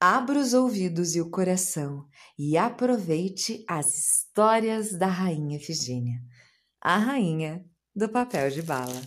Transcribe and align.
abra 0.00 0.38
os 0.38 0.52
ouvidos 0.52 1.14
e 1.14 1.20
o 1.20 1.30
coração 1.30 2.06
e 2.38 2.56
aproveite 2.56 3.64
as 3.66 3.86
histórias 3.96 4.92
da 4.98 5.06
Rainha 5.06 5.56
Efigênia, 5.56 6.20
a 6.80 6.98
rainha 6.98 7.64
do 7.94 8.08
papel 8.08 8.50
de 8.50 8.62
bala. 8.62 9.00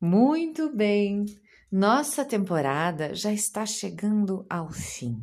Muito 0.00 0.74
bem, 0.74 1.24
nossa 1.70 2.24
temporada 2.24 3.14
já 3.14 3.32
está 3.32 3.64
chegando 3.64 4.44
ao 4.50 4.70
fim, 4.70 5.16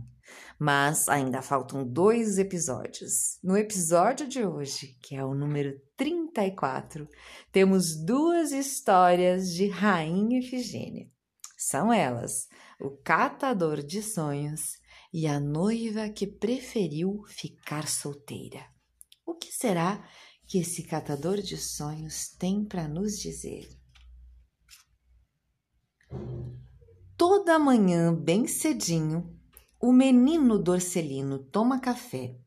mas 0.59 1.07
ainda 1.09 1.41
faltam 1.41 1.85
dois 1.85 2.37
episódios. 2.37 3.39
No 3.43 3.57
episódio 3.57 4.27
de 4.27 4.45
hoje, 4.45 4.97
que 5.01 5.15
é 5.15 5.23
o 5.23 5.33
número 5.33 5.79
34, 5.97 7.07
temos 7.51 7.95
duas 7.95 8.51
histórias 8.51 9.51
de 9.51 9.67
Rainha 9.67 10.39
Efigênia. 10.39 11.09
São 11.57 11.91
elas: 11.91 12.47
O 12.79 12.91
Catador 12.91 13.83
de 13.83 14.01
Sonhos 14.01 14.79
e 15.13 15.27
a 15.27 15.39
noiva 15.39 16.09
que 16.09 16.25
preferiu 16.25 17.23
ficar 17.27 17.87
solteira. 17.87 18.65
O 19.25 19.35
que 19.35 19.51
será 19.51 20.07
que 20.47 20.59
esse 20.59 20.83
catador 20.83 21.41
de 21.41 21.57
sonhos 21.57 22.29
tem 22.37 22.65
para 22.65 22.87
nos 22.87 23.17
dizer? 23.17 23.69
Toda 27.15 27.59
manhã, 27.59 28.13
bem 28.13 28.47
cedinho, 28.47 29.39
o 29.81 29.91
menino 29.91 30.59
Dorcelino 30.59 31.39
toma 31.39 31.79
café. 31.79 32.37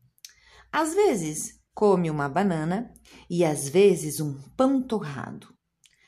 Às 0.71 0.93
vezes 0.93 1.59
come 1.73 2.09
uma 2.09 2.29
banana 2.29 2.93
e 3.29 3.43
às 3.43 3.67
vezes 3.67 4.21
um 4.21 4.41
pão 4.55 4.81
torrado. 4.81 5.53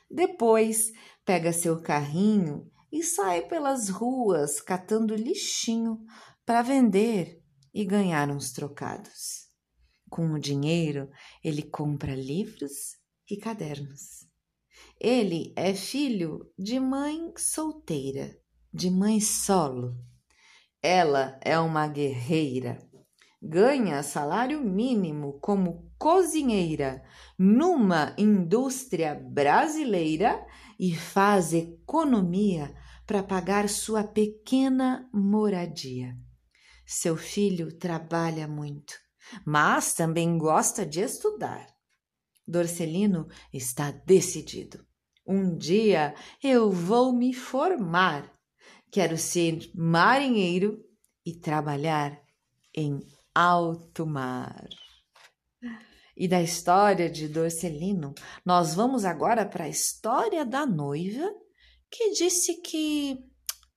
Depois 0.09 0.94
pega 1.25 1.52
seu 1.52 1.81
carrinho 1.81 2.72
e 2.89 3.03
sai 3.03 3.45
pelas 3.47 3.89
ruas 3.89 4.61
catando 4.61 5.14
lixinho 5.14 6.00
para 6.45 6.61
vender 6.61 7.44
e 7.73 7.84
ganhar 7.84 8.30
uns 8.30 8.53
trocados. 8.53 9.47
Com 10.09 10.31
o 10.31 10.39
dinheiro, 10.39 11.09
ele 11.44 11.62
compra 11.62 12.16
livros 12.16 12.95
e 13.30 13.36
cadernos. 13.36 14.25
Ele 14.97 15.52
é 15.58 15.73
filho 15.73 16.50
de 16.58 16.80
mãe 16.80 17.34
solteira, 17.38 18.39
de 18.73 18.89
mãe 18.89 19.19
solo. 19.19 19.97
Ela 20.90 21.38
é 21.44 21.60
uma 21.60 21.86
guerreira. 21.86 22.80
Ganha 23.42 24.02
salário 24.02 24.62
mínimo 24.62 25.38
como 25.42 25.92
cozinheira 26.00 27.04
numa 27.38 28.16
indústria 28.18 29.14
brasileira 29.14 30.42
e 30.80 30.96
faz 30.96 31.53
economia 31.53 32.74
para 33.06 33.22
pagar 33.22 33.68
sua 33.68 34.02
pequena 34.02 35.09
moradia. 35.14 36.16
Seu 36.86 37.18
filho 37.18 37.78
trabalha 37.78 38.47
muito, 38.47 38.94
mas 39.46 39.94
também 39.94 40.38
gosta 40.38 40.86
de 40.86 41.02
estudar. 41.02 41.68
Dorcelino 42.47 43.28
está 43.53 43.92
decidido. 43.92 44.86
Um 45.28 45.53
dia 45.58 46.16
eu 46.42 46.72
vou 46.72 47.12
me 47.12 47.34
formar. 47.34 48.37
Quero 48.92 49.18
ser 49.18 49.70
marinheiro 49.75 50.84
e 51.25 51.36
trabalhar 51.36 52.20
em 52.74 53.00
alto 53.34 54.06
mar. 54.06 54.68
E 56.16 56.28
da 56.28 56.42
história 56.42 57.09
de 57.09 57.28
Dorcelino, 57.28 58.16
nós 58.46 58.74
vamos 58.74 59.06
agora 59.06 59.46
para 59.46 59.66
a 59.66 59.70
história 59.70 60.46
da 60.46 60.66
noiva 60.66 61.31
que 61.92 62.12
disse 62.12 62.62
que 62.62 63.24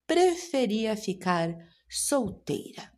preferia 0.07 0.97
ficar 0.97 1.55
solteira. 1.89 2.91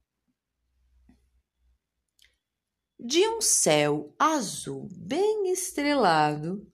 De 2.99 3.27
um 3.29 3.41
céu 3.41 4.15
azul 4.17 4.89
bem 4.93 5.51
estrelado, 5.51 6.65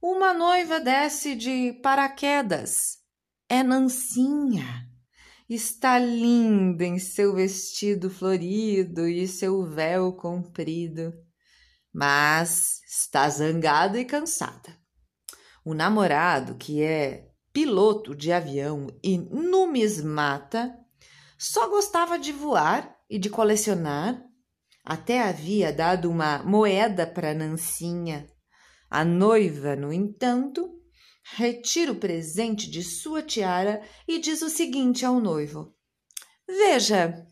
uma 0.00 0.32
noiva 0.32 0.78
desce 0.78 1.34
de 1.34 1.72
paraquedas. 1.82 3.03
É 3.48 3.62
Nancinha. 3.62 4.88
Está 5.48 5.98
linda 5.98 6.84
em 6.84 6.98
seu 6.98 7.34
vestido 7.34 8.08
florido 8.08 9.06
e 9.06 9.28
seu 9.28 9.66
véu 9.66 10.14
comprido, 10.14 11.12
mas 11.92 12.80
está 12.88 13.28
zangada 13.28 14.00
e 14.00 14.04
cansada. 14.04 14.76
O 15.64 15.74
namorado, 15.74 16.56
que 16.56 16.82
é 16.82 17.28
piloto 17.52 18.14
de 18.14 18.32
avião 18.32 18.86
e 19.02 19.18
numismata, 19.18 20.74
só 21.38 21.68
gostava 21.68 22.18
de 22.18 22.32
voar 22.32 22.96
e 23.08 23.18
de 23.18 23.28
colecionar. 23.28 24.22
Até 24.82 25.22
havia 25.22 25.72
dado 25.72 26.10
uma 26.10 26.42
moeda 26.42 27.06
para 27.06 27.34
Nancinha 27.34 28.26
a 28.94 29.04
noiva, 29.04 29.74
no 29.74 29.92
entanto, 29.92 30.70
retira 31.24 31.92
o 31.92 31.96
presente 31.96 32.70
de 32.70 32.82
sua 32.82 33.22
tiara 33.22 33.82
e 34.06 34.18
diz 34.18 34.42
o 34.42 34.50
seguinte 34.50 35.04
ao 35.04 35.20
noivo: 35.20 35.74
Veja, 36.46 37.26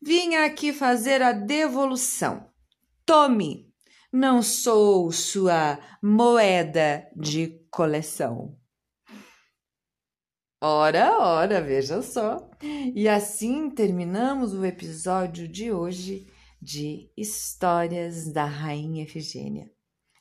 vim 0.00 0.34
aqui 0.34 0.72
fazer 0.72 1.22
a 1.22 1.32
devolução. 1.32 2.48
Tome, 3.06 3.72
não 4.12 4.42
sou 4.42 5.10
sua 5.10 5.78
moeda 6.02 7.08
de 7.16 7.58
coleção. 7.70 8.56
Ora, 10.60 11.18
ora, 11.18 11.62
veja 11.62 12.02
só. 12.02 12.50
E 12.94 13.08
assim 13.08 13.70
terminamos 13.70 14.52
o 14.52 14.64
episódio 14.64 15.46
de 15.46 15.70
hoje 15.72 16.26
de 16.60 17.12
Histórias 17.16 18.32
da 18.32 18.44
Rainha 18.44 19.04
Efigênia. 19.04 19.70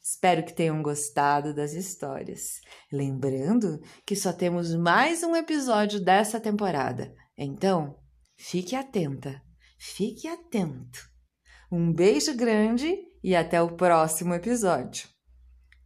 Espero 0.10 0.42
que 0.42 0.54
tenham 0.54 0.82
gostado 0.82 1.54
das 1.54 1.74
histórias. 1.74 2.62
Lembrando 2.90 3.82
que 4.06 4.16
só 4.16 4.32
temos 4.32 4.74
mais 4.74 5.22
um 5.22 5.36
episódio 5.36 6.00
dessa 6.00 6.40
temporada, 6.40 7.14
então 7.38 8.00
fique 8.38 8.74
atenta, 8.74 9.42
fique 9.78 10.26
atento. 10.26 10.98
Um 11.70 11.92
beijo 11.92 12.34
grande 12.34 12.98
e 13.22 13.36
até 13.36 13.62
o 13.62 13.76
próximo 13.76 14.34
episódio. 14.34 15.10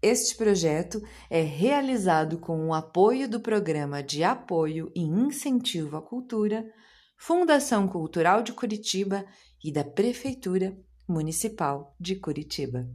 Este 0.04 0.36
projeto 0.36 1.02
é 1.28 1.42
realizado 1.42 2.38
com 2.38 2.68
o 2.68 2.76
apoio 2.76 3.28
do 3.28 3.40
Programa 3.40 4.04
de 4.04 4.24
Apoio 4.24 4.92
e 4.96 5.02
Incentivo 5.02 5.98
à 5.98 6.02
Cultura, 6.02 6.64
Fundação 7.18 7.88
Cultural 7.88 8.44
de 8.44 8.54
Curitiba 8.54 9.26
e 9.64 9.74
da 9.74 9.84
Prefeitura 9.84 10.78
Municipal 11.10 11.96
de 12.00 12.18
Curitiba. 12.18 12.88